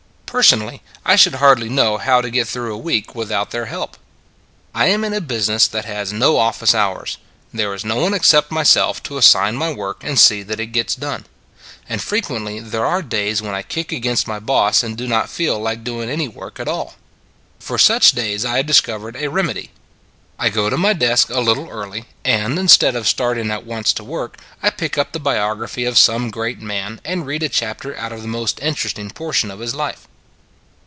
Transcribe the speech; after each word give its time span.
Personally 0.31 0.81
I 1.05 1.17
should 1.17 1.35
hardly 1.35 1.67
know 1.67 1.97
how 1.97 2.21
to 2.21 2.29
get 2.29 2.47
through 2.47 2.73
a 2.73 2.77
week 2.77 3.13
without 3.13 3.51
their 3.51 3.65
help. 3.65 3.97
I 4.73 4.85
am 4.85 5.03
in 5.03 5.13
a 5.13 5.19
business 5.19 5.67
that 5.67 5.83
has 5.83 6.13
no 6.13 6.37
office 6.37 6.73
hours: 6.73 7.17
there 7.53 7.73
is 7.73 7.83
no 7.83 7.97
one 7.97 8.13
except 8.13 8.49
myself 8.49 9.03
to 9.03 9.17
as 9.17 9.25
sign 9.25 9.57
my 9.57 9.73
work 9.73 10.05
and 10.05 10.17
see 10.17 10.41
that 10.43 10.61
it 10.61 10.67
gets 10.67 10.95
done. 10.95 11.25
And 11.89 12.01
frequently 12.01 12.61
there 12.61 12.85
are 12.85 13.01
days 13.01 13.41
when 13.41 13.53
I 13.53 13.61
kick 13.61 13.91
against 13.91 14.25
my 14.25 14.39
boss 14.39 14.83
and 14.83 14.97
do 14.97 15.05
not 15.05 15.29
feel 15.29 15.59
like 15.59 15.83
doing 15.83 16.09
any 16.09 16.29
work 16.29 16.61
at 16.61 16.67
all. 16.69 16.93
For 17.59 17.77
such 17.77 18.13
days 18.13 18.45
I 18.45 18.55
have 18.55 18.65
discovered 18.65 19.17
a 19.17 19.27
rem 19.29 19.49
edy. 19.49 19.71
I 20.39 20.47
go 20.47 20.69
to 20.69 20.77
my 20.77 20.93
desk 20.93 21.29
a 21.29 21.41
little 21.41 21.67
early, 21.67 22.05
and 22.23 22.57
instead 22.57 22.95
of 22.95 23.05
starting 23.05 23.51
at 23.51 23.65
once 23.65 23.91
to 23.91 24.03
work, 24.05 24.39
I 24.63 24.69
pick 24.69 24.97
up 24.97 25.11
the 25.11 25.19
biography 25.19 25.83
of 25.83 25.97
some 25.97 26.31
great 26.31 26.61
man 26.61 27.01
and 27.03 27.25
read 27.25 27.43
a 27.43 27.49
chapter 27.49 27.97
out 27.97 28.13
of 28.13 28.21
the 28.21 28.29
most 28.29 28.61
interesting 28.61 29.09
portion 29.09 29.51
of 29.51 29.59
his 29.59 29.75
life. 29.75 30.07